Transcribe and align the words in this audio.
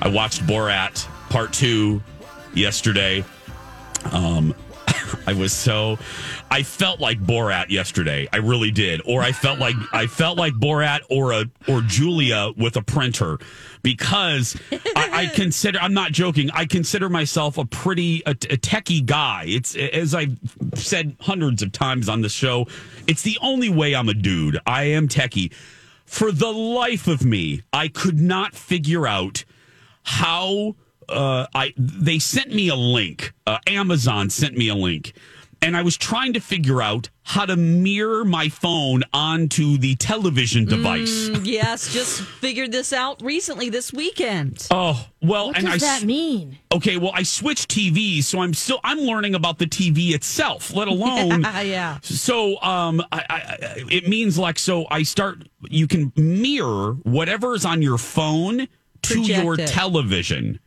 I 0.00 0.08
watched 0.08 0.46
Borat 0.46 1.06
Part 1.30 1.52
Two 1.52 2.02
yesterday. 2.54 3.24
Um, 4.12 4.54
I 5.26 5.32
was 5.32 5.52
so 5.52 5.98
I 6.50 6.62
felt 6.62 7.00
like 7.00 7.20
Borat 7.20 7.70
yesterday. 7.70 8.28
I 8.32 8.38
really 8.38 8.70
did. 8.70 9.00
Or 9.04 9.22
I 9.22 9.32
felt 9.32 9.58
like 9.58 9.76
I 9.92 10.06
felt 10.06 10.38
like 10.38 10.52
Borat 10.54 11.00
or 11.10 11.32
a 11.32 11.44
or 11.68 11.80
Julia 11.82 12.52
with 12.56 12.76
a 12.76 12.82
printer 12.82 13.38
because 13.82 14.60
I, 14.96 15.10
I 15.12 15.26
consider 15.34 15.78
I'm 15.80 15.94
not 15.94 16.12
joking. 16.12 16.50
I 16.52 16.66
consider 16.66 17.08
myself 17.08 17.58
a 17.58 17.64
pretty 17.64 18.22
a, 18.26 18.30
a 18.30 18.56
techie 18.56 19.04
guy. 19.04 19.44
It's 19.46 19.76
as 19.76 20.14
I've 20.14 20.38
said 20.74 21.16
hundreds 21.20 21.62
of 21.62 21.72
times 21.72 22.08
on 22.08 22.22
the 22.22 22.28
show. 22.28 22.66
It's 23.06 23.22
the 23.22 23.38
only 23.40 23.68
way 23.68 23.94
I'm 23.94 24.08
a 24.08 24.14
dude. 24.14 24.58
I 24.66 24.84
am 24.84 25.08
techie. 25.08 25.52
For 26.04 26.32
the 26.32 26.50
life 26.50 27.06
of 27.06 27.24
me, 27.24 27.62
I 27.72 27.86
could 27.86 28.18
not 28.18 28.56
figure 28.56 29.06
out 29.06 29.44
how 30.10 30.74
uh, 31.08 31.46
I 31.54 31.72
they 31.76 32.18
sent 32.18 32.52
me 32.54 32.68
a 32.68 32.74
link. 32.76 33.32
Uh, 33.46 33.58
Amazon 33.66 34.28
sent 34.30 34.56
me 34.56 34.68
a 34.68 34.74
link, 34.74 35.12
and 35.62 35.76
I 35.76 35.82
was 35.82 35.96
trying 35.96 36.32
to 36.34 36.40
figure 36.40 36.82
out 36.82 37.10
how 37.22 37.46
to 37.46 37.54
mirror 37.56 38.24
my 38.24 38.48
phone 38.48 39.04
onto 39.12 39.76
the 39.78 39.94
television 39.96 40.64
device. 40.64 41.28
Mm, 41.28 41.42
yes, 41.46 41.92
just 41.92 42.22
figured 42.22 42.72
this 42.72 42.92
out 42.92 43.22
recently 43.22 43.68
this 43.70 43.92
weekend. 43.92 44.66
Oh 44.70 45.06
well, 45.22 45.48
What 45.48 45.58
and 45.58 45.66
does 45.66 45.82
I 45.82 45.86
that 45.98 46.04
mean? 46.04 46.58
Okay, 46.72 46.96
well, 46.96 47.12
I 47.14 47.22
switched 47.24 47.68
TVs, 47.70 48.24
so 48.24 48.40
I'm 48.40 48.54
still 48.54 48.80
I'm 48.84 48.98
learning 48.98 49.34
about 49.36 49.58
the 49.58 49.66
TV 49.66 50.12
itself, 50.12 50.72
let 50.74 50.88
alone. 50.96 51.42
yeah. 51.42 51.98
So, 52.02 52.60
um, 52.62 53.00
I, 53.12 53.18
I, 53.28 53.34
I- 53.36 53.84
it 53.90 54.08
means 54.08 54.38
like 54.38 54.58
so. 54.58 54.86
I 54.90 55.02
start. 55.04 55.38
You 55.68 55.86
can 55.86 56.12
mirror 56.16 56.94
whatever 57.02 57.54
is 57.54 57.64
on 57.64 57.82
your 57.82 57.98
phone 57.98 58.66
to 59.02 59.20
your 59.20 59.58
it. 59.60 59.66
television. 59.68 60.58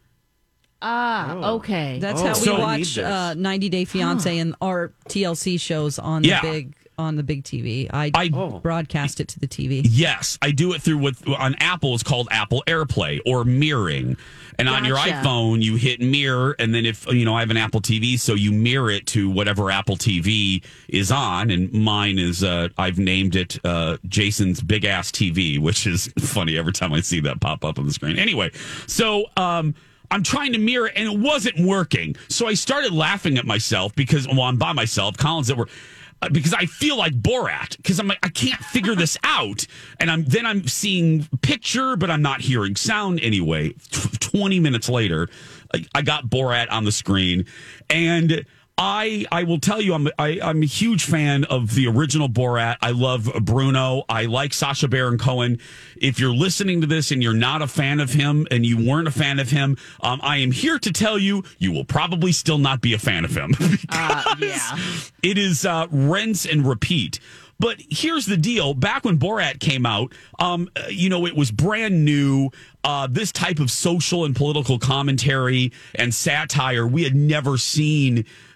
Ah, 0.82 1.52
okay. 1.54 1.98
That's 2.02 2.22
Oh, 2.22 2.28
how 2.28 2.34
we 2.34 2.40
so- 2.46 2.60
watch 2.60 2.98
uh, 2.98 3.34
90 3.36 3.70
Day 3.70 3.86
Fiance 3.86 4.38
and 4.38 4.54
our 4.62 4.92
TLC 5.08 5.58
shows 5.60 5.98
on 5.98 6.24
Yeah. 6.26 6.42
the 6.42 6.52
big 6.52 6.76
on 6.98 7.16
the 7.16 7.24
big 7.24 7.44
TV. 7.44 7.90
I, 7.92 8.12
I- 8.14 8.30
broadcast 8.30 9.20
it 9.20 9.28
to 9.30 9.40
the 9.40 9.48
TV. 9.48 9.82
Yes, 9.90 10.38
I 10.42 10.52
do 10.52 10.74
it 10.74 10.82
through 10.82 11.00
with 11.00 11.28
on 11.28 11.56
Apple. 11.56 11.94
It's 11.94 12.04
called 12.04 12.28
Apple 12.32 12.64
AirPlay 12.68 13.20
or 13.26 13.44
mirroring. 13.44 14.18
And 14.60 14.70
on 14.70 14.86
your 14.86 14.98
iPhone, 14.98 15.62
you 15.62 15.76
hit 15.78 16.00
mirror, 16.00 16.56
and 16.60 16.76
then 16.76 16.86
if 16.86 17.08
you 17.12 17.26
know, 17.26 17.36
I 17.36 17.40
have 17.40 17.50
an 17.50 17.58
Apple 17.58 17.82
TV, 17.82 18.20
so 18.20 18.36
you 18.36 18.52
mirror 18.52 18.92
it 18.92 19.08
to 19.08 19.30
whatever 19.30 19.72
Apple 19.72 19.98
TV 19.98 20.64
is 20.88 21.12
on. 21.12 21.50
And 21.50 21.74
mine 21.74 22.20
is, 22.20 22.44
uh, 22.44 22.70
I've 22.78 23.00
named 23.00 23.36
it 23.36 23.58
uh, 23.66 23.98
Jason's 24.08 24.62
Big 24.62 24.86
Ass 24.86 25.12
TV, 25.12 25.60
which 25.60 25.88
is 25.88 26.08
funny 26.20 26.58
every 26.58 26.72
time 26.74 26.94
I 26.94 27.02
see 27.02 27.20
that 27.22 27.40
pop 27.40 27.66
up 27.66 27.80
on 27.80 27.88
the 27.88 27.94
screen. 27.94 28.20
Anyway, 28.20 28.52
so 28.86 29.26
um, 29.38 29.74
I'm 30.12 30.22
trying 30.22 30.54
to 30.54 30.60
mirror, 30.60 30.92
and 30.96 31.12
it 31.12 31.20
wasn't 31.20 31.60
working. 31.60 32.16
So 32.30 32.48
I 32.48 32.54
started 32.54 32.94
laughing 32.94 33.40
at 33.40 33.46
myself 33.46 33.96
because, 33.96 34.28
well, 34.28 34.44
I'm 34.44 34.58
by 34.58 34.74
myself. 34.74 35.18
Collins 35.18 35.48
that 35.48 35.58
were 35.58 35.68
uh, 35.68 36.03
Uh, 36.24 36.30
because 36.30 36.54
I 36.54 36.68
feel 36.68 36.98
like 36.98 37.12
Borat 37.14 37.76
because 37.76 38.00
I'm 38.00 38.08
like 38.08 38.20
I 38.24 38.30
can't 38.30 38.62
figure 38.62 38.96
this 38.96 39.18
out, 39.24 39.68
and 40.00 40.10
I'm 40.10 40.24
then 40.24 40.46
I'm 40.46 40.68
seeing 40.68 41.28
picture, 41.42 41.98
but 41.98 42.10
I'm 42.10 42.22
not 42.22 42.40
hearing 42.40 42.78
sound 42.78 43.20
anyway. 43.22 43.74
Tw- 43.92 44.20
Twenty 44.22 44.60
minutes 44.60 44.88
later, 44.88 45.28
I, 45.74 45.86
I 45.94 46.02
got 46.02 46.28
Borat 46.28 46.72
on 46.72 46.86
the 46.86 46.92
screen, 46.92 47.46
and. 47.90 48.46
I 48.78 49.26
I 49.32 49.44
will 49.44 49.60
tell 49.60 49.80
you 49.80 49.94
I'm 49.94 50.08
I, 50.18 50.40
I'm 50.42 50.64
a 50.64 50.66
huge 50.66 51.04
fan 51.04 51.44
of 51.46 51.76
the 51.76 51.88
original 51.88 52.28
Borat. 52.28 52.78
I 52.82 52.92
love 52.92 53.32
Bruno. 53.42 54.04
I 54.10 54.26
like 54.26 54.54
Sacha 54.54 54.88
Baron 54.88 55.20
Cohen. 55.20 55.60
If 55.96 56.20
you're 56.20 56.34
listening 56.34 56.82
to 56.82 56.88
this 56.88 57.12
and 57.12 57.22
you're 57.22 57.36
not 57.36 57.62
a 57.62 57.68
fan 57.68 58.00
of 58.00 58.12
him 58.12 58.48
and 58.50 58.66
you 58.66 58.90
weren't 58.90 59.08
a 59.08 59.12
fan 59.12 59.38
of 59.40 59.52
him, 59.52 59.78
um, 60.02 60.20
I 60.24 60.38
am 60.38 60.52
here 60.52 60.80
to 60.80 60.92
tell 60.92 61.20
you 61.20 61.44
you 61.60 61.72
will 61.72 61.86
probably 61.86 62.32
still 62.32 62.58
not 62.58 62.82
be 62.82 62.94
a 62.94 63.00
fan 63.00 63.26
of 63.26 63.38
him 63.38 63.52
because 63.60 64.40
yeah. 64.40 64.78
it 65.22 65.38
is 65.38 65.66
uh, 65.66 65.88
rinse 65.92 66.46
and 66.46 66.66
repeat. 66.66 67.20
But 67.60 67.78
here's 67.90 68.26
the 68.26 68.38
deal: 68.38 68.74
back 68.74 69.06
when 69.06 69.20
Borat 69.20 69.60
came 69.60 69.86
out, 69.86 70.14
um, 70.40 70.68
uh, 70.76 70.86
you 70.90 71.10
know, 71.10 71.28
it 71.28 71.36
was 71.36 71.52
brand 71.52 72.04
new. 72.04 72.50
Uh, 72.84 73.08
this 73.10 73.32
type 73.32 73.60
of 73.60 73.72
social 73.72 74.26
and 74.26 74.36
political 74.36 74.78
commentary 74.78 75.72
and 75.96 76.14
satire 76.14 76.86
we 76.86 77.06
had 77.06 77.16
never 77.16 77.58
seen 77.58 78.20
uh, 78.20 78.53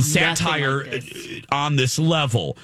satire 0.00 0.84
like 0.84 0.90
this. 0.90 1.42
uh, 1.50 1.54
on 1.54 1.76
this 1.76 1.98
level. 1.98 2.56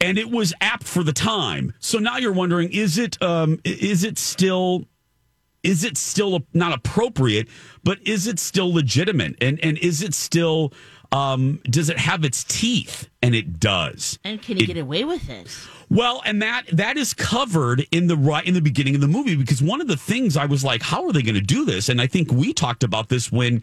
And 0.00 0.16
it 0.16 0.30
was 0.30 0.54
apt 0.60 0.84
for 0.84 1.02
the 1.02 1.12
time. 1.12 1.72
So 1.80 1.98
now 1.98 2.18
you're 2.18 2.32
wondering: 2.32 2.70
is 2.72 2.98
it 2.98 3.20
um, 3.20 3.58
is 3.64 4.04
it 4.04 4.16
still 4.16 4.84
is 5.64 5.82
it 5.82 5.96
still 5.98 6.40
not 6.54 6.72
appropriate, 6.72 7.48
but 7.82 7.98
is 8.06 8.28
it 8.28 8.38
still 8.38 8.72
legitimate? 8.72 9.34
And 9.40 9.58
and 9.60 9.76
is 9.78 10.02
it 10.02 10.14
still 10.14 10.72
um, 11.10 11.60
does 11.64 11.88
it 11.88 11.98
have 11.98 12.24
its 12.24 12.44
teeth? 12.44 13.08
And 13.22 13.34
it 13.34 13.58
does. 13.58 14.20
And 14.22 14.40
can 14.40 14.56
he 14.58 14.62
It- 14.64 14.66
get 14.68 14.76
away 14.76 15.02
with 15.04 15.28
it? 15.28 15.48
Well, 15.90 16.22
and 16.24 16.40
that 16.42 16.64
that 16.72 16.96
is 16.96 17.12
covered 17.12 17.84
in 17.90 18.06
the 18.06 18.16
right 18.16 18.44
in 18.46 18.54
the 18.54 18.60
beginning 18.60 18.94
of 18.94 19.00
the 19.00 19.08
movie 19.08 19.34
because 19.34 19.60
one 19.60 19.80
of 19.80 19.88
the 19.88 19.96
things 19.96 20.36
I 20.36 20.44
was 20.44 20.62
like, 20.62 20.82
how 20.82 21.06
are 21.06 21.12
they 21.12 21.22
going 21.22 21.34
to 21.34 21.40
do 21.40 21.64
this? 21.64 21.88
And 21.88 22.00
I 22.00 22.06
think 22.06 22.30
we 22.30 22.52
talked 22.52 22.84
about 22.84 23.08
this 23.08 23.32
when 23.32 23.62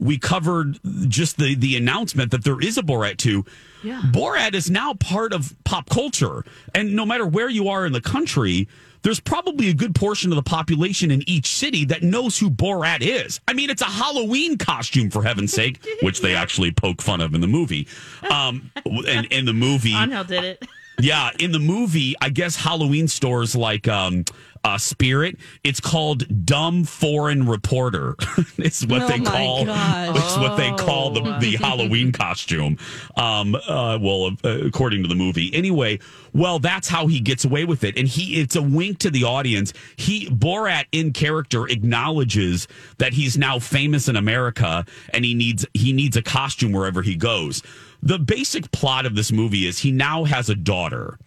we 0.00 0.18
covered 0.18 0.80
just 1.08 1.36
the 1.36 1.54
the 1.54 1.76
announcement 1.76 2.30
that 2.32 2.42
there 2.42 2.60
is 2.60 2.78
a 2.78 2.82
Borat 2.82 3.18
2. 3.18 3.44
Yeah. 3.84 4.00
Borat 4.06 4.54
is 4.54 4.70
now 4.70 4.94
part 4.94 5.32
of 5.32 5.54
pop 5.64 5.88
culture. 5.88 6.44
And 6.74 6.96
no 6.96 7.06
matter 7.06 7.26
where 7.26 7.48
you 7.48 7.68
are 7.68 7.86
in 7.86 7.92
the 7.92 8.00
country, 8.00 8.66
there's 9.02 9.20
probably 9.20 9.68
a 9.68 9.74
good 9.74 9.94
portion 9.94 10.30
of 10.32 10.36
the 10.36 10.42
population 10.42 11.10
in 11.10 11.22
each 11.28 11.46
city 11.46 11.84
that 11.86 12.02
knows 12.02 12.38
who 12.38 12.50
Borat 12.50 13.00
is. 13.00 13.40
I 13.48 13.54
mean, 13.54 13.70
it's 13.70 13.82
a 13.82 13.86
Halloween 13.86 14.58
costume 14.58 15.10
for 15.10 15.22
heaven's 15.22 15.52
sake, 15.52 15.82
which 16.02 16.20
they 16.20 16.34
actually 16.42 16.72
poke 16.72 17.00
fun 17.00 17.20
of 17.20 17.34
in 17.34 17.40
the 17.40 17.46
movie. 17.46 17.86
Um, 18.30 18.70
and 19.06 19.26
in 19.26 19.44
the 19.44 19.54
movie, 19.54 19.94
Angel 19.94 20.24
did 20.24 20.44
it. 20.44 20.66
Yeah, 21.00 21.30
in 21.38 21.52
the 21.52 21.58
movie, 21.58 22.14
I 22.20 22.28
guess 22.30 22.56
Halloween 22.56 23.08
stores 23.08 23.54
like 23.54 23.88
um 23.88 24.24
uh 24.62 24.76
Spirit, 24.76 25.38
it's 25.64 25.80
called 25.80 26.44
Dumb 26.44 26.84
Foreign 26.84 27.46
Reporter. 27.48 28.14
it's 28.58 28.84
what 28.84 29.02
Oh 29.02 29.08
they 29.08 29.18
call 29.20 29.64
gosh. 29.64 30.16
it's 30.16 30.36
what 30.36 30.56
they 30.56 30.70
call 30.72 31.12
the, 31.12 31.38
the 31.38 31.56
Halloween 31.56 32.12
costume. 32.12 32.76
Um 33.16 33.54
uh 33.54 33.98
well 34.00 34.32
uh, 34.44 34.48
according 34.66 35.02
to 35.02 35.08
the 35.08 35.14
movie. 35.14 35.50
Anyway, 35.54 35.98
well 36.34 36.58
that's 36.58 36.88
how 36.88 37.06
he 37.06 37.20
gets 37.20 37.44
away 37.44 37.64
with 37.64 37.84
it 37.84 37.96
and 37.96 38.06
he 38.06 38.40
it's 38.40 38.54
a 38.56 38.62
wink 38.62 38.98
to 38.98 39.10
the 39.10 39.24
audience. 39.24 39.72
He 39.96 40.28
Borat 40.28 40.84
in 40.92 41.12
character 41.12 41.66
acknowledges 41.66 42.68
that 42.98 43.14
he's 43.14 43.38
now 43.38 43.58
famous 43.58 44.08
in 44.08 44.16
America 44.16 44.84
and 45.14 45.24
he 45.24 45.34
needs 45.34 45.64
he 45.72 45.92
needs 45.94 46.16
a 46.18 46.22
costume 46.22 46.72
wherever 46.72 47.00
he 47.02 47.16
goes. 47.16 47.62
The 48.02 48.18
basic 48.18 48.70
plot 48.72 49.06
of 49.06 49.14
this 49.14 49.30
movie 49.32 49.66
is 49.66 49.80
he 49.80 49.92
now 49.92 50.24
has 50.24 50.48
a 50.48 50.54
daughter 50.54 51.18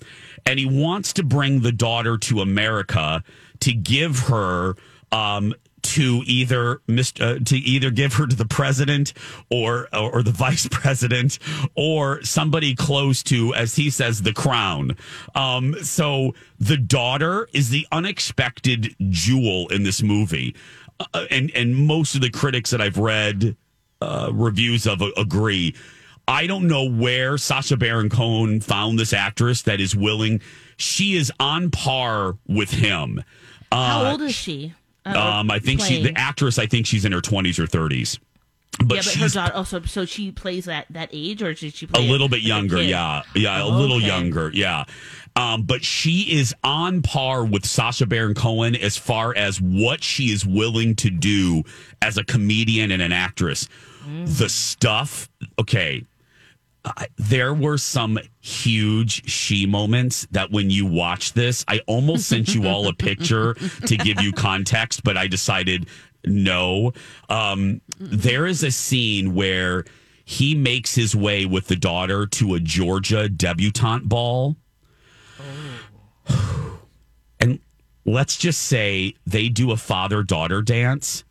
and 0.46 0.60
he 0.60 0.66
wants 0.66 1.14
to 1.14 1.24
bring 1.24 1.62
the 1.62 1.72
daughter 1.72 2.18
to 2.18 2.42
America 2.42 3.24
to 3.62 3.74
give 3.74 4.20
her 4.20 4.76
um, 5.12 5.54
to 5.84 6.24
either 6.26 6.82
uh, 7.20 7.36
to 7.46 7.58
either 7.58 7.92
give 7.92 8.14
her 8.14 8.26
to 8.26 8.36
the 8.36 8.46
president 8.46 9.14
or 9.50 9.88
or 9.94 10.24
the 10.24 10.32
vice 10.36 10.68
president 10.72 11.38
or 11.76 12.24
somebody 12.24 12.74
close 12.74 13.22
to, 13.24 13.54
as 13.54 13.76
he 13.76 13.90
says, 13.90 14.22
the 14.22 14.34
crown. 14.34 14.98
Um, 15.36 15.76
so 15.84 16.34
the 16.60 16.78
daughter 16.78 17.48
is 17.54 17.70
the 17.70 17.86
unexpected 17.92 18.96
jewel 19.10 19.68
in 19.70 19.84
this 19.84 20.02
movie, 20.02 20.56
uh, 21.00 21.26
and 21.30 21.52
and 21.54 21.76
most 21.76 22.16
of 22.16 22.22
the 22.22 22.32
critics 22.32 22.72
that 22.72 22.82
I've 22.82 22.98
read 22.98 23.56
uh, 24.02 24.32
reviews 24.34 24.88
of 24.88 25.02
agree. 25.16 25.76
I 26.28 26.48
don't 26.48 26.68
know 26.68 26.90
where 26.90 27.38
Sacha 27.38 27.78
Baron 27.78 28.10
Cohen 28.10 28.62
found 28.62 28.98
this 28.98 29.14
actress 29.14 29.62
that 29.64 29.80
is 29.82 29.96
willing. 29.96 30.42
She 30.78 31.16
is 31.16 31.32
on 31.40 31.70
par 31.70 32.38
with 32.48 32.72
him. 32.72 33.24
How 33.72 34.12
old 34.12 34.22
is 34.22 34.34
she? 34.36 34.74
Uh, 35.06 35.20
Um, 35.20 35.52
I 35.52 35.60
think 35.60 35.82
she, 35.82 36.02
the 36.02 36.18
actress, 36.18 36.58
I 36.60 36.66
think 36.66 36.86
she's 36.86 37.04
in 37.06 37.12
her 37.12 37.22
20s 37.22 37.60
or 37.60 37.66
30s. 37.68 38.20
But, 38.84 38.96
yeah, 38.96 39.02
but 39.06 39.14
her 39.22 39.28
daughter 39.30 39.54
also. 39.56 39.82
So 39.84 40.06
she 40.06 40.32
plays 40.32 40.66
that 40.66 40.88
that 40.90 41.10
age, 41.14 41.44
or 41.44 41.54
did 41.54 41.76
she 41.76 41.88
a 41.94 42.00
little 42.02 42.28
bit 42.28 42.42
younger. 42.42 42.82
Yeah. 42.82 43.22
Yeah. 43.36 43.62
A 43.62 43.66
Oh, 43.66 43.70
little 43.80 43.98
okay. 43.98 44.08
younger. 44.08 44.50
Yeah. 44.52 44.86
Um, 45.36 45.62
but 45.64 45.84
she 45.84 46.22
is 46.40 46.56
on 46.64 47.04
par 47.04 47.46
with 47.46 47.66
Sacha 47.68 48.08
Baron 48.08 48.34
Cohen 48.34 48.76
as 48.76 48.98
far 48.98 49.36
as 49.36 49.62
what 49.62 50.04
she 50.04 50.32
is 50.32 50.44
willing 50.46 50.96
to 50.96 51.12
do 51.12 51.64
as 52.02 52.18
a 52.18 52.24
comedian 52.24 52.90
and 52.92 53.02
an 53.02 53.12
actress. 53.12 53.68
Mm. 54.08 54.38
The 54.40 54.50
stuff, 54.50 55.30
okay. 55.60 56.04
There 57.18 57.54
were 57.54 57.78
some 57.78 58.20
huge 58.42 59.30
she 59.30 59.66
moments 59.66 60.28
that 60.32 60.52
when 60.52 60.70
you 60.70 60.86
watch 60.86 61.34
this, 61.34 61.64
I 61.68 61.80
almost 61.88 62.28
sent 62.28 62.54
you 62.54 62.68
all 62.68 62.88
a 62.88 62.94
picture 63.10 63.54
to 63.54 63.98
give 63.98 64.22
you 64.22 64.34
context, 64.34 65.04
but 65.04 65.16
I 65.16 65.28
decided 65.28 65.88
no. 66.26 66.94
Um, 67.30 67.82
there 67.98 68.46
is 68.46 68.64
a 68.64 68.72
scene 68.72 69.34
where 69.34 69.86
he 70.26 70.56
makes 70.56 70.96
his 70.96 71.16
way 71.16 71.46
with 71.46 71.68
the 71.68 71.76
daughter 71.76 72.26
to 72.28 72.56
a 72.56 72.60
Georgia 72.60 73.30
debutante 73.30 74.08
ball. 74.08 74.58
And 77.40 77.60
let's 78.06 78.38
just 78.38 78.64
say 78.64 79.16
they 79.26 79.50
do 79.50 79.72
a 79.72 79.78
father 79.78 80.24
daughter 80.24 80.62
dance 80.62 81.24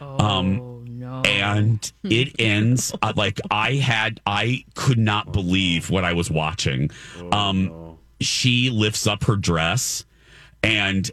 Oh 0.00 0.79
no! 1.10 1.22
and 1.30 1.92
it 2.04 2.34
ends 2.38 2.94
uh, 3.02 3.12
like 3.16 3.40
I 3.50 3.74
had 3.74 4.20
I 4.26 4.64
could 4.74 4.98
not 4.98 5.32
believe 5.32 5.90
what 5.90 6.04
I 6.04 6.12
was 6.12 6.30
watching. 6.30 6.90
Um, 7.32 7.98
she 8.20 8.70
lifts 8.70 9.06
up 9.06 9.24
her 9.24 9.36
dress, 9.36 10.04
and 10.62 11.10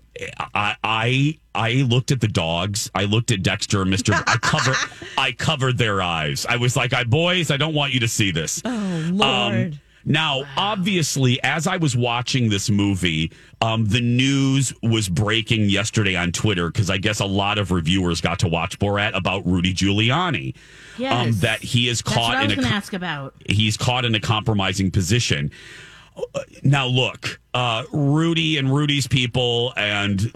I 0.54 0.76
I 0.84 1.40
I 1.56 1.72
looked 1.84 2.12
at 2.12 2.22
the 2.22 2.28
dogs. 2.28 2.92
I 2.94 3.06
looked 3.06 3.32
at 3.32 3.44
Dexter 3.44 3.82
and 3.82 3.90
Mister. 3.90 4.14
I 4.14 4.38
cover 4.42 4.74
I 5.18 5.32
covered 5.32 5.78
their 5.78 6.02
eyes. 6.02 6.46
I 6.48 6.58
was 6.58 6.76
like, 6.76 6.94
"I 6.94 7.04
boys, 7.04 7.52
I 7.52 7.58
don't 7.58 7.74
want 7.74 7.94
you 7.94 8.00
to 8.02 8.08
see 8.08 8.32
this." 8.32 8.62
Oh 8.66 9.10
Lord. 9.12 9.74
Um, 9.74 9.80
now, 10.08 10.44
obviously, 10.56 11.38
as 11.44 11.68
I 11.68 11.78
was 11.78 11.96
watching 11.96 12.50
this 12.50 12.70
movie, 12.70 13.32
um, 13.62 13.86
the 13.86 14.00
news 14.00 14.74
was 14.82 15.10
breaking 15.10 15.70
yesterday 15.70 16.16
on 16.16 16.32
Twitter 16.32 16.72
because 16.72 16.90
I 16.90 16.98
guess 16.98 17.20
a 17.20 17.26
lot 17.26 17.58
of 17.58 17.72
reviewers 17.72 18.22
got 18.22 18.40
to 18.40 18.48
watch 18.48 18.80
Borat 18.80 19.16
about 19.16 19.46
Rudy 19.46 19.74
Giuliani. 19.74 20.56
Yes. 20.98 21.14
Um, 21.28 21.34
that 21.42 21.60
he 21.62 21.90
is 21.90 22.02
That's 22.02 22.16
what 22.16 22.22
caught 22.22 22.36
I 22.38 22.44
in 22.44 22.48
was 22.48 22.54
a 22.54 22.56
going 22.56 22.66
to 22.66 22.72
co- 22.72 22.76
ask 22.78 22.94
about. 22.94 23.34
he's 23.50 23.76
caught 23.76 24.06
in 24.06 24.16
a 24.16 24.20
compromising 24.22 24.92
position. 24.92 25.52
Now, 26.64 26.88
look, 26.88 27.40
uh, 27.54 27.84
Rudy 27.92 28.58
and 28.58 28.74
Rudy's 28.74 29.06
people 29.08 29.74
and 29.78 30.20
th- 30.20 30.34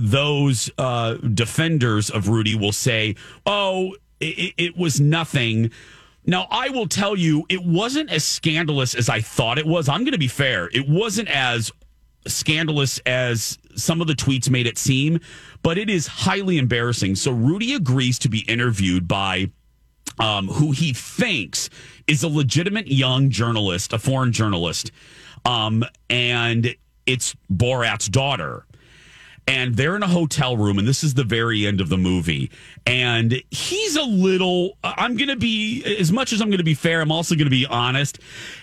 those 0.00 0.70
uh, 0.78 1.14
defenders 1.14 2.08
of 2.08 2.28
Rudy 2.28 2.54
will 2.54 2.72
say, 2.72 3.16
oh, 3.44 3.94
it, 4.20 4.54
it 4.56 4.76
was 4.76 5.00
nothing. 5.00 5.70
Now, 6.24 6.46
I 6.50 6.68
will 6.68 6.86
tell 6.86 7.16
you, 7.16 7.44
it 7.48 7.64
wasn't 7.64 8.10
as 8.10 8.24
scandalous 8.24 8.94
as 8.94 9.08
I 9.08 9.20
thought 9.20 9.58
it 9.58 9.66
was. 9.66 9.88
I'm 9.88 10.00
going 10.00 10.12
to 10.12 10.18
be 10.18 10.28
fair. 10.28 10.70
It 10.72 10.88
wasn't 10.88 11.28
as 11.28 11.72
scandalous 12.26 13.00
as 13.06 13.58
some 13.74 14.00
of 14.00 14.06
the 14.06 14.14
tweets 14.14 14.48
made 14.48 14.66
it 14.66 14.78
seem, 14.78 15.18
but 15.62 15.78
it 15.78 15.90
is 15.90 16.06
highly 16.06 16.58
embarrassing. 16.58 17.16
So, 17.16 17.32
Rudy 17.32 17.74
agrees 17.74 18.18
to 18.20 18.28
be 18.28 18.40
interviewed 18.40 19.08
by 19.08 19.50
um, 20.18 20.48
who 20.48 20.70
he 20.70 20.92
thinks 20.92 21.70
is 22.06 22.22
a 22.22 22.28
legitimate 22.28 22.86
young 22.86 23.30
journalist, 23.30 23.92
a 23.92 23.98
foreign 23.98 24.32
journalist, 24.32 24.92
um, 25.44 25.84
and 26.08 26.74
it's 27.06 27.34
Borat's 27.50 28.08
daughter. 28.08 28.66
And 29.46 29.74
they're 29.74 29.96
in 29.96 30.04
a 30.04 30.08
hotel 30.08 30.56
room, 30.56 30.78
and 30.78 30.86
this 30.86 31.02
is 31.02 31.14
the 31.14 31.24
very 31.24 31.66
end 31.66 31.80
of 31.80 31.88
the 31.88 31.98
movie. 31.98 32.48
And 32.86 33.42
he's 33.50 33.96
a 33.96 34.02
little, 34.04 34.78
I'm 34.84 35.16
to 35.30 35.36
be, 35.36 35.82
as 35.98 36.12
much 36.12 36.32
as 36.32 36.40
I'm 36.40 36.48
to 36.58 36.64
be 36.64 36.74
fair, 36.74 37.00
I'm 37.00 37.10
also 37.10 37.34
to 37.46 37.50
be 37.50 37.66
honest. 37.66 38.20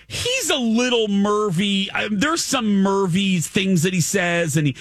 He's 0.08 0.48
a 0.48 0.56
little 0.56 1.06
Murvy. 1.08 1.88
I- 1.92 2.08
There's 2.10 2.42
some 2.42 2.82
Murvy 2.82 3.44
things 3.44 3.82
that 3.82 3.92
he 3.92 4.00
says, 4.00 4.56
and 4.56 4.68
he, 4.68 4.76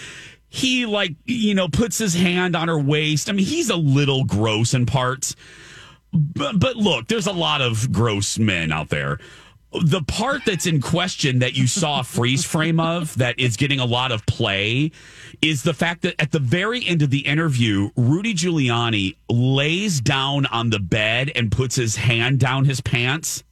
he 0.48 0.86
like, 0.86 1.16
you 1.26 1.54
know, 1.54 1.68
puts 1.68 1.98
his 1.98 2.14
hand 2.14 2.56
on 2.56 2.70
her 2.70 2.80
waist. 2.80 3.30
I 3.30 3.34
mean, 3.34 3.46
he's 3.46 3.70
a 3.70 3.76
little 3.76 4.24
gross 4.24 4.74
in 4.74 4.86
parts. 4.86 5.36
But, 6.14 6.60
but 6.60 6.76
look, 6.78 7.08
there's 7.08 7.28
a 7.28 7.34
lot 7.34 7.62
of 7.62 7.92
gross 7.92 8.40
men 8.40 8.72
out 8.72 8.90
there. 8.90 9.20
The 9.72 10.02
part 10.02 10.42
that's 10.46 10.66
in 10.66 10.82
question 10.82 11.40
that 11.40 11.56
you 11.56 11.68
saw 11.68 12.00
a 12.00 12.04
freeze 12.04 12.44
frame 12.44 12.80
of 12.80 13.16
that 13.18 13.40
is 13.40 13.56
getting 13.56 13.80
a 13.80 13.86
lot 13.86 14.12
of 14.12 14.26
play 14.26 14.92
is 15.44 15.62
the 15.62 15.76
fact 15.76 16.02
that 16.02 16.20
at 16.20 16.32
the 16.32 16.40
very 16.40 16.86
end 16.88 17.04
of 17.04 17.12
the 17.12 17.20
interview, 17.20 17.92
Rudy 17.96 18.34
Giuliani 18.34 19.16
lays 19.30 20.02
down 20.02 20.48
on 20.48 20.72
the 20.72 20.80
bed 20.80 21.32
and 21.36 21.52
puts 21.52 21.76
his 21.76 21.98
hand 21.98 22.40
down 22.40 22.66
his 22.66 22.82
pants 22.82 23.44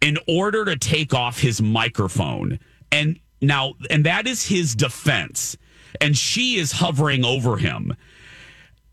in 0.00 0.16
order 0.28 0.64
to 0.64 0.76
take 0.76 1.12
off 1.12 1.40
his 1.40 1.60
microphone. 1.60 2.60
And 2.92 3.18
now, 3.40 3.74
and 3.90 4.06
that 4.06 4.28
is 4.28 4.46
his 4.46 4.76
defense. 4.76 5.56
And 6.00 6.16
she 6.16 6.56
is 6.56 6.70
hovering 6.70 7.24
over 7.24 7.56
him 7.56 7.96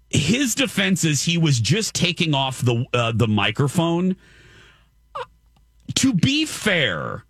his 0.10 0.56
defense 0.56 1.04
is 1.04 1.24
he 1.24 1.38
was 1.38 1.60
just 1.60 1.94
taking 1.94 2.34
off 2.34 2.62
the 2.62 2.86
uh, 2.94 3.12
the 3.14 3.28
microphone. 3.28 4.16
To 5.96 6.14
be 6.14 6.46
fair, 6.46 7.24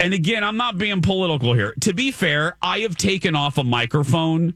and 0.00 0.12
again, 0.12 0.44
I'm 0.44 0.56
not 0.56 0.76
being 0.78 1.00
political 1.00 1.54
here. 1.54 1.74
To 1.82 1.94
be 1.94 2.10
fair, 2.10 2.56
I 2.60 2.80
have 2.80 2.96
taken 2.96 3.34
off 3.36 3.56
a 3.58 3.64
microphone 3.64 4.54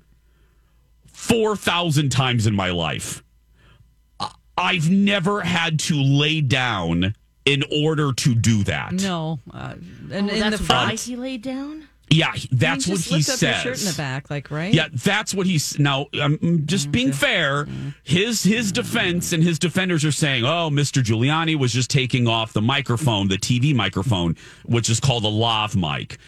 four 1.06 1.56
thousand 1.56 2.10
times 2.10 2.46
in 2.46 2.54
my 2.54 2.70
life. 2.70 3.22
I- 4.20 4.32
I've 4.56 4.90
never 4.90 5.40
had 5.40 5.78
to 5.80 5.94
lay 6.02 6.40
down 6.40 7.14
in 7.44 7.64
order 7.72 8.12
to 8.12 8.34
do 8.34 8.62
that. 8.64 8.92
no. 8.92 9.40
Uh, 9.52 9.74
and 10.10 10.12
Oh, 10.12 10.16
in 10.16 10.26
the 10.26 10.56
that's 10.58 10.68
why 10.68 10.94
he 10.96 11.16
laid 11.16 11.42
down. 11.42 11.87
Yeah, 12.10 12.32
that's 12.50 12.86
you 12.86 12.94
what 12.94 13.02
he 13.02 13.20
says. 13.22 13.62
Shirt 13.62 13.80
in 13.80 13.86
the 13.86 13.94
back, 13.96 14.30
like 14.30 14.50
right? 14.50 14.72
Yeah, 14.72 14.88
that's 14.92 15.34
what 15.34 15.46
he's 15.46 15.78
now. 15.78 16.06
Um, 16.20 16.62
just 16.64 16.90
being 16.90 17.12
fair, 17.12 17.66
his 18.02 18.42
his 18.42 18.72
defense 18.72 19.32
and 19.32 19.42
his 19.42 19.58
defenders 19.58 20.04
are 20.04 20.12
saying, 20.12 20.44
"Oh, 20.44 20.70
Mr. 20.70 21.02
Giuliani 21.02 21.56
was 21.56 21.72
just 21.72 21.90
taking 21.90 22.26
off 22.26 22.52
the 22.52 22.62
microphone, 22.62 23.28
the 23.28 23.36
TV 23.36 23.74
microphone, 23.74 24.36
which 24.64 24.88
is 24.88 25.00
called 25.00 25.24
a 25.24 25.28
lav 25.28 25.76
mic." 25.76 26.18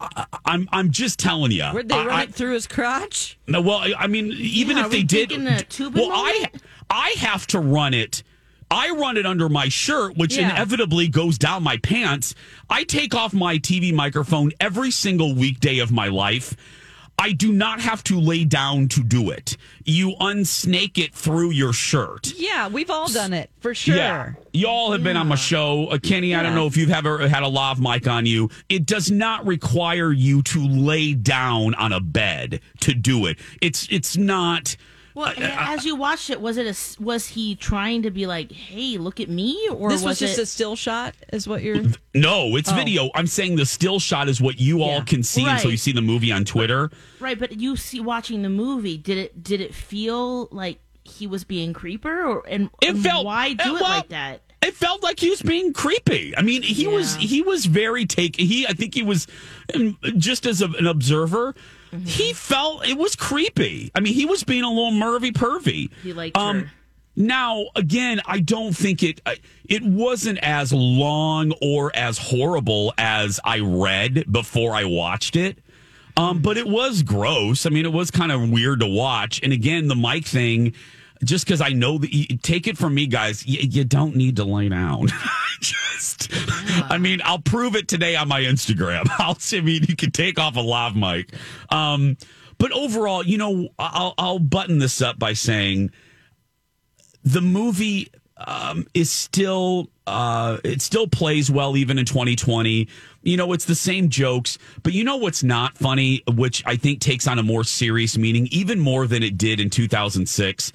I, 0.00 0.26
I'm 0.44 0.68
I'm 0.72 0.90
just 0.90 1.18
telling 1.18 1.50
you. 1.52 1.64
Where'd 1.64 1.88
they 1.88 1.96
run 1.96 2.08
I, 2.10 2.22
it 2.22 2.34
through 2.34 2.54
his 2.54 2.66
crotch? 2.66 3.38
no, 3.46 3.60
well, 3.60 3.82
I- 3.98 4.06
mean, 4.06 4.32
even 4.38 4.76
Yeah, 4.76 4.86
if 4.86 4.92
they 4.92 5.02
did, 5.02 5.28
thinking 5.30 5.46
a 5.48 5.62
Tubin 5.62 6.00
well, 6.08 6.10
I? 6.12 6.46
I 6.88 7.14
have 7.18 7.46
to 7.48 7.60
run 7.60 7.94
it. 7.94 8.22
I 8.70 8.90
run 8.90 9.16
it 9.16 9.26
under 9.26 9.48
my 9.48 9.68
shirt, 9.68 10.16
which 10.16 10.36
Yeah. 10.36 10.50
inevitably 10.50 11.08
goes 11.08 11.38
down 11.38 11.62
my 11.62 11.76
pants. 11.78 12.34
I 12.68 12.84
take 12.84 13.14
off 13.14 13.32
my 13.32 13.58
TV 13.58 13.92
microphone 13.92 14.52
every 14.60 14.90
single 14.92 15.34
weekday 15.34 15.78
of 15.78 15.90
my 15.90 16.06
life. 16.08 16.54
I 17.22 17.32
do 17.32 17.52
not 17.52 17.80
have 17.82 18.02
to 18.04 18.18
lay 18.18 18.44
down 18.44 18.88
to 18.90 19.02
do 19.02 19.28
it. 19.28 19.58
You 19.84 20.14
unsnake 20.20 20.96
it 20.96 21.14
through 21.14 21.50
your 21.50 21.74
shirt. 21.74 22.32
Yeah, 22.34 22.68
we've 22.68 22.88
all 22.88 23.08
done 23.08 23.34
it 23.34 23.50
for 23.60 23.74
sure. 23.74 23.96
Yeah. 23.96 24.30
Y'all 24.54 24.92
have 24.92 25.02
been 25.04 25.18
on 25.18 25.28
my 25.28 25.34
show. 25.34 25.88
Uh, 25.88 25.98
Kenny, 25.98 26.34
I 26.34 26.42
don't 26.42 26.54
know 26.54 26.66
if 26.66 26.78
you've 26.78 26.90
ever 26.90 27.28
had 27.28 27.42
a 27.42 27.48
lav 27.48 27.78
mic 27.78 28.08
on 28.08 28.24
you. 28.24 28.48
It 28.70 28.86
does 28.86 29.10
not 29.10 29.46
require 29.46 30.12
you 30.12 30.40
to 30.44 30.66
lay 30.66 31.12
down 31.12 31.74
on 31.74 31.92
a 31.92 32.00
bed 32.00 32.60
to 32.80 32.94
do 32.94 33.26
it. 33.26 33.36
It's 33.60 33.86
it's 33.90 34.16
not 34.16 34.76
Well, 35.20 35.34
as 35.38 35.84
you 35.84 35.96
watched 35.96 36.30
it, 36.30 36.40
was 36.40 36.56
it 36.56 36.66
a 36.66 36.70
s 36.70 36.98
was 36.98 37.28
he 37.28 37.54
trying 37.54 38.02
to 38.02 38.10
be 38.10 38.26
like, 38.26 38.50
"Hey, 38.50 38.98
look 38.98 39.20
at 39.20 39.28
me," 39.28 39.68
or 39.70 39.88
This 39.88 40.00
was, 40.02 40.10
was, 40.10 40.18
just 40.18 40.38
it? 40.38 40.42
a 40.42 40.46
still 40.46 40.76
shot, 40.76 41.14
is 41.32 41.46
what 41.46 41.62
you're. 41.62 41.82
No, 42.14 42.56
it's 42.56 42.70
oh. 42.70 42.74
video. 42.74 43.10
I'm 43.14 43.26
saying 43.26 43.56
the 43.56 43.66
still 43.66 44.00
shot 44.00 44.28
is 44.28 44.40
what 44.40 44.58
you 44.58 44.82
all 44.82 45.02
can 45.02 45.22
see 45.22 45.46
until 45.46 45.70
you 45.70 45.76
see 45.76 45.92
the 45.92 46.02
movie 46.02 46.32
on 46.32 46.44
Twitter. 46.44 46.90
right, 47.20 47.38
but 47.38 47.60
you 47.60 47.76
see 47.76 48.00
watching 48.00 48.42
the 48.42 48.48
movie, 48.48 48.96
did 48.96 49.18
it 49.18 49.42
did 49.42 49.60
it 49.60 49.74
feel 49.74 50.48
like 50.50 50.80
he 51.04 51.26
was 51.26 51.44
being 51.44 51.72
creeper, 51.72 52.24
or 52.24 52.42
and, 52.48 52.70
It 52.82 52.90
and 52.90 53.02
felt- 53.02 53.24
why 53.26 53.52
do 53.52 53.76
it 53.76 53.80
well, 53.80 53.82
like 53.82 54.08
that? 54.08 54.40
It 54.62 54.74
felt 54.74 55.02
like 55.02 55.18
he 55.18 55.30
was 55.30 55.40
being 55.40 55.72
creepy. 55.72 56.36
I 56.36 56.42
mean, 56.42 56.62
he 56.62 56.86
was 56.86 57.16
he 57.16 57.40
was 57.40 57.64
very 57.66 58.04
take. 58.06 58.36
He 58.36 58.66
I 58.66 58.72
think 58.72 58.94
he 58.94 59.02
was 59.02 59.26
just 60.18 60.46
as 60.46 60.60
a, 60.60 60.66
an 60.66 60.86
observer. 60.86 61.54
Mm-hmm. 61.92 62.04
He 62.06 62.32
felt 62.32 62.86
it 62.86 62.96
was 62.98 63.16
creepy. 63.16 63.90
I 63.94 64.00
mean, 64.00 64.14
he 64.14 64.24
was 64.26 64.44
being 64.44 64.62
a 64.64 64.68
little 64.68 64.92
mervy 64.92 65.32
pervy. 65.32 65.90
He 66.02 66.12
liked 66.12 66.36
Um, 66.36 66.60
her. 66.62 66.70
Now, 67.16 67.66
again, 67.74 68.20
I 68.24 68.38
don't 68.40 68.72
think 68.74 69.02
it 69.02 69.20
it 69.68 69.82
wasn't 69.82 70.38
as 70.42 70.72
long 70.72 71.52
or 71.60 71.90
as 71.94 72.16
horrible 72.18 72.94
as 72.96 73.40
I 73.44 73.58
read 73.58 74.30
before 74.32 74.74
I 74.74 74.84
watched 74.84 75.34
it. 75.36 75.58
Um, 76.16 76.40
but 76.40 76.56
it 76.56 76.66
was 76.68 77.02
gross. 77.02 77.66
I 77.66 77.70
mean, 77.70 77.84
it 77.84 77.92
was 77.92 78.10
kind 78.10 78.30
of 78.32 78.50
weird 78.50 78.80
to 78.80 78.86
watch. 78.86 79.40
And 79.42 79.52
again, 79.52 79.88
the 79.88 79.96
mic 79.96 80.24
thing, 80.26 80.74
just 81.24 81.44
because 81.44 81.60
I 81.60 81.70
know 81.70 81.98
that 81.98 82.12
you 82.14 82.26
take 82.38 82.66
it 82.66 82.78
from 82.78 82.94
me, 82.94 83.06
guys, 83.06 83.46
you, 83.46 83.58
you 83.60 83.84
don't 83.84 84.14
need 84.16 84.36
to 84.36 84.44
lay 84.44 84.68
down. 84.68 85.08
just, 85.60 86.32
I 86.90 86.98
mean, 86.98 87.20
I'll 87.24 87.40
prove 87.40 87.76
it 87.76 87.88
today 87.88 88.16
on 88.16 88.28
my 88.28 88.42
Instagram. 88.42 89.08
I'll, 89.18 89.38
I 89.52 89.60
mean, 89.62 89.84
you 89.88 89.96
can 89.96 90.10
take 90.10 90.38
off 90.38 90.56
a 90.56 90.60
lav 90.60 90.96
mic. 90.96 91.32
Um, 91.70 92.16
but 92.58 92.72
overall, 92.72 93.24
you 93.24 93.38
know, 93.38 93.68
I'll, 93.78 94.14
I'll 94.18 94.38
button 94.38 94.78
this 94.78 95.00
up 95.00 95.18
by 95.18 95.32
saying 95.32 95.90
the 97.24 97.40
movie 97.40 98.10
um, 98.36 98.86
is 98.94 99.10
still 99.10 99.88
uh, 100.06 100.58
it 100.64 100.82
still 100.82 101.06
plays 101.06 101.50
well 101.50 101.76
even 101.76 101.98
in 101.98 102.04
2020. 102.04 102.88
You 103.22 103.36
know, 103.36 103.52
it's 103.52 103.66
the 103.66 103.74
same 103.74 104.08
jokes, 104.08 104.58
but 104.82 104.92
you 104.92 105.04
know 105.04 105.16
what's 105.16 105.42
not 105.42 105.76
funny, 105.76 106.22
which 106.26 106.62
I 106.66 106.76
think 106.76 107.00
takes 107.00 107.28
on 107.28 107.38
a 107.38 107.42
more 107.42 107.64
serious 107.64 108.16
meaning, 108.16 108.48
even 108.50 108.80
more 108.80 109.06
than 109.06 109.22
it 109.22 109.38
did 109.38 109.60
in 109.60 109.70
2006, 109.70 110.72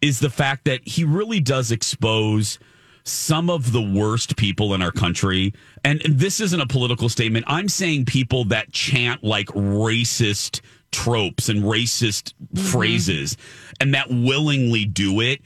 is 0.00 0.18
the 0.18 0.30
fact 0.30 0.64
that 0.64 0.86
he 0.86 1.04
really 1.04 1.40
does 1.40 1.70
expose 1.70 2.58
some 3.04 3.50
of 3.50 3.72
the 3.72 3.82
worst 3.82 4.36
people 4.36 4.74
in 4.74 4.82
our 4.82 4.92
country. 4.92 5.52
And 5.84 6.00
this 6.08 6.40
isn't 6.40 6.60
a 6.60 6.66
political 6.66 7.08
statement. 7.08 7.44
I'm 7.48 7.68
saying 7.68 8.06
people 8.06 8.44
that 8.46 8.72
chant 8.72 9.22
like 9.22 9.46
racist 9.48 10.60
tropes 10.90 11.48
and 11.48 11.62
racist 11.64 12.32
phrases 12.70 13.36
and 13.80 13.94
that 13.94 14.08
willingly 14.08 14.84
do 14.84 15.20
it. 15.20 15.42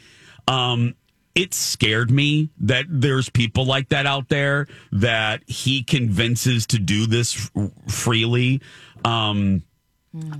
Um, 0.46 0.94
it 1.34 1.54
scared 1.54 2.10
me 2.10 2.50
that 2.60 2.86
there's 2.88 3.28
people 3.28 3.64
like 3.64 3.88
that 3.90 4.06
out 4.06 4.28
there 4.28 4.66
that 4.92 5.42
he 5.46 5.82
convinces 5.82 6.66
to 6.68 6.78
do 6.78 7.06
this 7.06 7.50
f- 7.56 7.70
freely. 7.88 8.60
Um, 9.04 9.62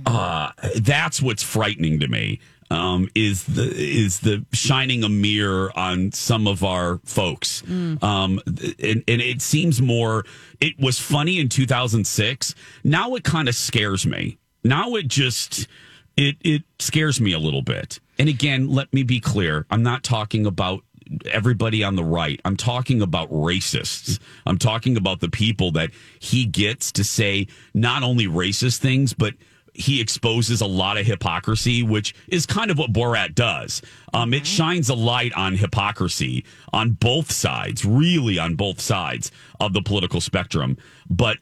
uh, 0.05 0.51
that's 0.77 1.21
what's 1.21 1.43
frightening 1.43 1.99
to 2.01 2.07
me. 2.07 2.39
Um, 2.71 3.09
is 3.15 3.45
the 3.45 3.63
is 3.75 4.19
the 4.19 4.45
shining 4.53 5.03
a 5.03 5.09
mirror 5.09 5.71
on 5.75 6.11
some 6.11 6.47
of 6.47 6.63
our 6.63 6.99
folks, 7.03 7.63
um, 7.67 8.39
and, 8.47 9.03
and 9.07 9.21
it 9.21 9.41
seems 9.41 9.81
more. 9.81 10.23
It 10.61 10.79
was 10.79 10.99
funny 10.99 11.39
in 11.39 11.49
2006. 11.49 12.53
Now 12.83 13.15
it 13.15 13.23
kind 13.23 13.49
of 13.49 13.55
scares 13.55 14.05
me. 14.05 14.37
Now 14.63 14.95
it 14.95 15.07
just 15.07 15.67
it 16.15 16.37
it 16.41 16.63
scares 16.77 17.19
me 17.19 17.33
a 17.33 17.39
little 17.39 17.63
bit. 17.63 17.99
And 18.19 18.29
again, 18.29 18.69
let 18.69 18.93
me 18.93 19.03
be 19.03 19.19
clear. 19.19 19.65
I'm 19.71 19.81
not 19.81 20.03
talking 20.03 20.45
about 20.45 20.83
everybody 21.25 21.83
on 21.83 21.95
the 21.95 22.03
right. 22.03 22.39
I'm 22.45 22.57
talking 22.57 23.01
about 23.01 23.31
racists. 23.31 24.19
I'm 24.45 24.57
talking 24.57 24.97
about 24.97 25.21
the 25.21 25.29
people 25.29 25.71
that 25.71 25.91
he 26.19 26.45
gets 26.45 26.91
to 26.93 27.03
say 27.03 27.47
not 27.73 28.03
only 28.03 28.27
racist 28.27 28.77
things, 28.77 29.13
but 29.13 29.33
he 29.79 30.01
exposes 30.01 30.59
a 30.59 30.65
lot 30.65 30.97
of 30.97 31.05
hypocrisy, 31.05 31.83
which 31.83 32.13
is 32.27 32.45
kind 32.45 32.69
of 32.69 32.77
what 32.77 32.91
Borat 32.91 33.33
does. 33.33 33.81
Um, 34.13 34.33
it 34.33 34.45
shines 34.45 34.89
a 34.89 34.93
light 34.93 35.33
on 35.33 35.55
hypocrisy 35.55 36.43
on 36.73 36.91
both 36.91 37.31
sides, 37.31 37.85
really 37.85 38.37
on 38.37 38.55
both 38.55 38.81
sides 38.81 39.31
of 39.61 39.71
the 39.71 39.81
political 39.81 40.19
spectrum. 40.19 40.77
But 41.09 41.37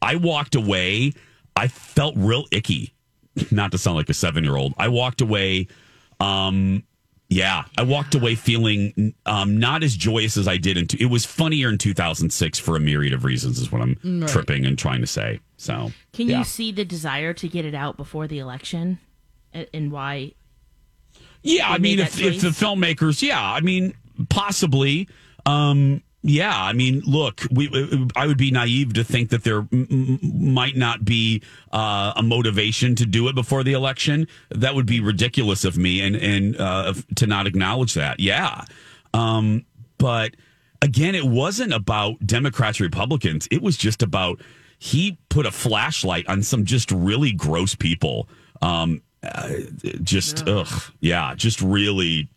I 0.00 0.14
walked 0.14 0.54
away, 0.54 1.14
I 1.56 1.66
felt 1.66 2.14
real 2.16 2.44
icky. 2.52 2.94
Not 3.50 3.72
to 3.72 3.78
sound 3.78 3.96
like 3.96 4.08
a 4.08 4.14
seven 4.14 4.44
year 4.44 4.56
old. 4.56 4.72
I 4.78 4.86
walked 4.86 5.20
away 5.20 5.66
um, 6.20 6.84
yeah, 7.30 7.64
I 7.78 7.84
walked 7.84 8.16
away 8.16 8.34
feeling 8.34 9.14
um, 9.24 9.56
not 9.56 9.84
as 9.84 9.96
joyous 9.96 10.36
as 10.36 10.48
I 10.48 10.56
did. 10.56 10.76
In 10.76 10.88
t- 10.88 10.98
it 11.00 11.06
was 11.06 11.24
funnier 11.24 11.68
in 11.68 11.78
2006 11.78 12.58
for 12.58 12.74
a 12.74 12.80
myriad 12.80 13.12
of 13.12 13.24
reasons, 13.24 13.60
is 13.60 13.70
what 13.70 13.80
I'm 13.80 14.26
tripping 14.26 14.66
and 14.66 14.76
trying 14.76 15.00
to 15.00 15.06
say. 15.06 15.38
So, 15.56 15.92
Can 16.12 16.28
yeah. 16.28 16.38
you 16.38 16.44
see 16.44 16.72
the 16.72 16.84
desire 16.84 17.32
to 17.34 17.48
get 17.48 17.64
it 17.64 17.74
out 17.74 17.96
before 17.96 18.26
the 18.26 18.40
election, 18.40 18.98
and, 19.52 19.68
and 19.72 19.92
why? 19.92 20.32
Yeah, 21.42 21.70
I 21.70 21.78
mean, 21.78 22.00
if, 22.00 22.20
if 22.20 22.40
the 22.40 22.48
filmmakers, 22.48 23.22
yeah, 23.22 23.40
I 23.40 23.60
mean, 23.60 23.94
possibly. 24.28 25.08
Um, 25.46 26.02
yeah, 26.22 26.54
I 26.54 26.74
mean, 26.74 27.00
look, 27.06 27.46
we, 27.50 28.08
I 28.14 28.26
would 28.26 28.36
be 28.36 28.50
naive 28.50 28.92
to 28.94 29.04
think 29.04 29.30
that 29.30 29.42
there 29.42 29.66
m- 29.72 30.18
might 30.22 30.76
not 30.76 31.04
be 31.04 31.42
uh, 31.72 32.12
a 32.14 32.22
motivation 32.22 32.94
to 32.96 33.06
do 33.06 33.28
it 33.28 33.34
before 33.34 33.64
the 33.64 33.72
election. 33.72 34.28
That 34.50 34.74
would 34.74 34.86
be 34.86 35.00
ridiculous 35.00 35.64
of 35.64 35.78
me, 35.78 36.00
and 36.02 36.16
and 36.16 36.60
uh, 36.60 36.92
to 37.16 37.26
not 37.26 37.46
acknowledge 37.46 37.94
that. 37.94 38.20
Yeah, 38.20 38.64
um, 39.14 39.64
but 39.96 40.34
again, 40.82 41.14
it 41.14 41.24
wasn't 41.24 41.72
about 41.72 42.26
Democrats, 42.26 42.80
Republicans. 42.80 43.48
It 43.50 43.62
was 43.62 43.78
just 43.78 44.02
about 44.02 44.42
he 44.78 45.18
put 45.30 45.46
a 45.46 45.50
flashlight 45.50 46.28
on 46.28 46.42
some 46.42 46.66
just 46.66 46.90
really 46.90 47.32
gross 47.32 47.74
people. 47.74 48.28
Um, 48.60 49.00
uh, 49.22 49.52
just 50.02 50.46
ugh, 50.46 50.82
yeah, 51.00 51.34
just 51.34 51.62
really. 51.62 52.28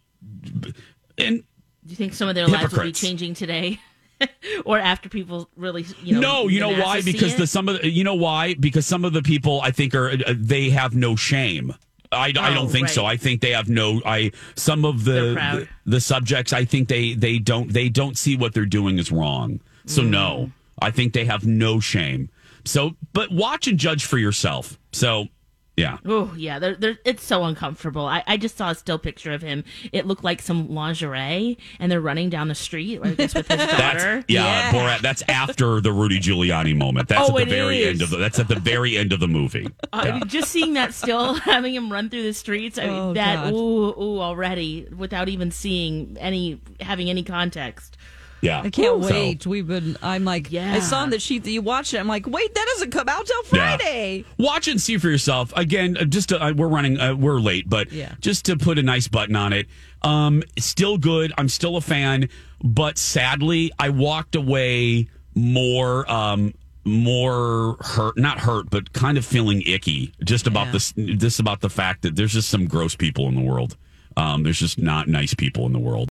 And 1.18 1.44
Do 1.86 1.90
you 1.90 1.96
think 1.96 2.14
some 2.14 2.30
of 2.30 2.36
their 2.36 2.48
lives 2.48 2.74
will 2.74 2.84
be 2.84 2.92
changing 2.92 3.34
today, 3.34 3.80
or 4.66 4.80
after 4.80 5.10
people 5.10 5.50
really, 5.58 5.86
you 6.02 6.14
know? 6.14 6.44
no, 6.44 6.48
you 6.48 6.60
know 6.60 6.70
why? 6.80 7.02
Because 7.02 7.36
the 7.36 7.48
some 7.48 7.68
of 7.70 7.82
the, 7.82 7.90
you 7.90 8.04
know 8.04 8.16
why? 8.16 8.54
Because 8.54 8.86
some 8.88 9.04
of 9.06 9.14
the 9.14 9.22
people 9.22 9.60
I 9.62 9.72
think 9.72 9.94
are 9.96 10.10
uh, 10.12 10.34
they 10.36 10.70
have 10.70 10.96
no 10.96 11.16
shame. 11.16 11.74
I, 12.12 12.28
I 12.40 12.52
Oh, 12.52 12.54
don't 12.54 12.70
think 12.70 12.90
so. 12.90 13.06
I 13.06 13.18
think 13.18 13.42
they 13.42 13.52
have 13.52 13.68
no. 13.70 14.00
I 14.06 14.32
some 14.56 14.86
of 14.86 15.04
the, 15.04 15.12
the 15.12 15.68
the 15.86 16.00
subjects. 16.00 16.54
I 16.54 16.64
think 16.64 16.88
they 16.88 17.14
they 17.16 17.40
don't 17.40 17.74
they 17.74 17.90
don't 17.90 18.18
see 18.18 18.38
what 18.38 18.54
they're 18.54 18.66
doing 18.66 18.98
is 19.00 19.12
wrong. 19.12 19.60
So 19.86 20.02
Mm. 20.04 20.10
no, 20.10 20.52
I 20.82 20.92
think 20.92 21.14
they 21.14 21.26
have 21.26 21.46
no 21.46 21.80
shame. 21.80 22.30
So, 22.66 22.96
but 23.12 23.32
watch 23.32 23.68
and 23.68 23.78
judge 23.78 24.06
for 24.06 24.18
yourself. 24.18 24.80
So, 24.94 25.28
yeah. 25.76 25.98
Oh 26.06 26.34
yeah, 26.38 26.60
they're, 26.60 26.76
they're, 26.76 27.00
it's 27.04 27.24
so 27.24 27.44
uncomfortable. 27.46 28.06
I, 28.06 28.24
I 28.28 28.38
just 28.38 28.58
saw 28.58 28.70
a 28.70 28.76
still 28.76 29.00
picture 29.00 29.32
of 29.34 29.42
him. 29.42 29.64
It 29.92 30.06
looked 30.06 30.24
like 30.24 30.42
some 30.42 30.70
lingerie, 30.70 31.58
and 31.80 31.92
they're 31.92 32.00
running 32.02 32.30
down 32.30 32.48
the 32.48 32.56
street, 32.56 33.00
I 33.04 33.14
guess, 33.16 33.34
with 33.34 33.48
his 33.48 33.58
daughter. 33.72 34.18
That's 34.18 34.26
yeah, 34.28 34.72
Borat. 34.72 35.02
That's 35.02 35.24
after 35.28 35.82
the 35.82 35.92
Rudy 35.92 36.20
Giuliani 36.20 36.76
moment. 36.78 37.08
That's 37.10 37.30
Oh, 37.30 37.38
at 37.40 37.48
the 37.48 37.52
it 37.54 37.56
very 37.56 37.82
is. 37.82 37.88
end 37.90 38.02
of 38.04 38.10
the. 38.12 38.18
That's 38.18 38.40
at 38.40 38.48
the 38.48 38.60
very 38.60 38.98
end 38.98 39.14
of 39.14 39.20
the 39.20 39.28
movie. 39.28 39.68
Uh, 39.94 39.98
I 40.06 40.12
mean, 40.14 40.28
just 40.28 40.50
seeing 40.50 40.74
that 40.74 40.92
still, 40.94 41.34
having 41.36 41.76
him 41.76 41.92
run 41.92 42.10
through 42.10 42.24
the 42.24 42.34
streets, 42.34 42.80
I 42.80 42.88
mean, 42.88 42.94
Oh, 42.96 43.14
that 43.14 43.44
God. 43.44 43.54
ooh 43.54 43.90
ooh 44.02 44.20
already 44.22 44.88
without 44.96 45.30
even 45.30 45.52
seeing 45.52 46.18
any 46.20 46.60
having 46.80 47.10
any 47.12 47.22
context. 47.22 47.96
Yeah, 48.44 48.60
I 48.60 48.70
can't 48.70 49.04
So- 49.04 49.10
wait. 49.10 49.46
We've 49.48 49.66
been. 49.66 49.98
I'm 50.04 50.26
like, 50.26 50.52
Yeah. 50.52 50.74
I 50.74 50.80
saw 50.80 51.00
on 51.00 51.10
the 51.10 51.20
sheet 51.20 51.44
that 51.46 51.52
you 51.52 51.62
watched 51.62 51.94
it. 51.94 51.98
I'm 52.00 52.08
like, 52.08 52.28
wait, 52.28 52.54
that 52.54 52.66
doesn't 52.76 52.92
come 52.92 53.08
out 53.08 53.26
till 53.26 53.58
Yeah. 53.58 53.78
Friday. 53.78 54.26
Watch 54.38 54.68
and 54.68 54.82
see 54.82 54.98
for 54.98 55.10
yourself. 55.10 55.54
Again, 55.56 55.96
uh, 55.98 56.04
just 56.04 56.30
to, 56.30 56.44
uh, 56.44 56.52
we're 56.54 56.68
running, 56.68 57.00
uh, 57.00 57.16
we're 57.16 57.40
late, 57.40 57.70
but 57.70 57.92
Yeah. 57.92 58.14
just 58.20 58.46
to 58.46 58.58
put 58.58 58.78
a 58.78 58.84
nice 58.84 59.08
button 59.08 59.36
on 59.36 59.54
it. 59.54 59.68
Um, 60.02 60.44
still 60.60 60.98
good. 60.98 61.32
I'm 61.38 61.48
still 61.48 61.78
a 61.78 61.82
fan, 61.82 62.28
but 62.62 62.98
sadly, 62.98 63.72
I 63.80 63.90
walked 63.90 64.36
away 64.36 65.08
more, 65.36 66.10
um, 66.12 66.54
more 66.86 67.78
hurt, 67.80 68.18
not 68.18 68.40
hurt, 68.42 68.70
but 68.70 68.92
kind 68.92 69.18
of 69.18 69.26
feeling 69.26 69.62
icky 69.66 70.12
just 70.24 70.48
about 70.48 70.68
Yeah. 70.68 70.72
this, 70.74 70.94
just 71.18 71.40
about 71.40 71.62
the 71.62 71.70
fact 71.70 72.02
that 72.02 72.18
there's 72.18 72.34
just 72.34 72.50
some 72.50 72.66
gross 72.66 72.94
people 72.96 73.30
in 73.30 73.36
the 73.36 73.42
world. 73.42 73.78
Um, 74.18 74.44
there's 74.44 74.60
just 74.60 74.78
not 74.78 75.08
nice 75.08 75.34
people 75.34 75.66
in 75.66 75.72
the 75.74 75.80
world. 75.80 76.02